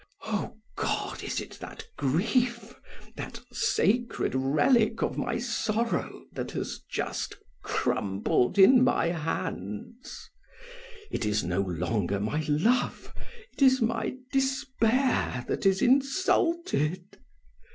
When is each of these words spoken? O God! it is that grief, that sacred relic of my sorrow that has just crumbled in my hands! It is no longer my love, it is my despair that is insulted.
O 0.25 0.55
God! 0.75 1.21
it 1.21 1.39
is 1.39 1.59
that 1.59 1.83
grief, 1.95 2.73
that 3.17 3.39
sacred 3.51 4.33
relic 4.33 5.03
of 5.03 5.15
my 5.15 5.37
sorrow 5.37 6.23
that 6.33 6.49
has 6.53 6.79
just 6.89 7.35
crumbled 7.61 8.57
in 8.57 8.83
my 8.83 9.09
hands! 9.09 10.27
It 11.11 11.23
is 11.23 11.43
no 11.43 11.61
longer 11.61 12.19
my 12.19 12.43
love, 12.49 13.13
it 13.53 13.61
is 13.61 13.79
my 13.79 14.15
despair 14.31 15.45
that 15.47 15.67
is 15.67 15.83
insulted. 15.83 17.19